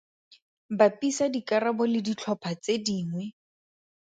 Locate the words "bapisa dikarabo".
0.77-1.83